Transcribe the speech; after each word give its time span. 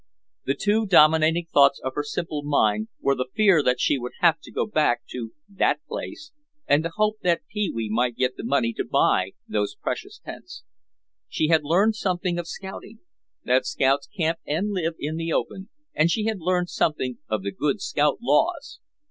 The 0.45 0.55
two 0.55 0.87
dominating 0.87 1.45
thoughts 1.53 1.79
of 1.83 1.93
her 1.93 2.01
simple 2.01 2.41
mind 2.41 2.87
were 3.01 3.13
the 3.13 3.27
fear 3.35 3.61
that 3.61 3.79
she 3.79 3.99
would 3.99 4.13
have 4.21 4.39
to 4.39 4.51
go 4.51 4.65
back 4.65 5.01
to 5.11 5.33
"that 5.47 5.85
place" 5.87 6.31
and 6.65 6.83
the 6.83 6.93
hope 6.95 7.19
that 7.21 7.43
Pee 7.51 7.69
wee 7.71 7.87
might 7.87 8.15
get 8.15 8.35
the 8.35 8.43
money 8.43 8.73
to 8.77 8.83
buy 8.83 9.33
those 9.47 9.75
precious 9.75 10.17
tents. 10.17 10.63
She 11.29 11.49
had 11.49 11.63
learned 11.63 11.95
something 11.95 12.39
of 12.39 12.47
scouting, 12.47 13.01
that 13.43 13.67
scouts 13.67 14.07
camp 14.07 14.39
and 14.43 14.71
live 14.71 14.95
in 14.97 15.17
the 15.17 15.31
open, 15.31 15.69
and 15.93 16.09
she 16.09 16.25
had 16.25 16.39
learned 16.39 16.71
something 16.71 17.19
of 17.29 17.43
the 17.43 17.51
good 17.51 17.79
scout 17.79 18.17
laws. 18.23 18.79